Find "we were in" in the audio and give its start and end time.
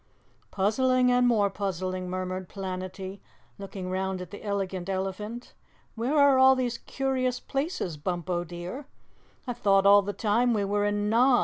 10.55-11.07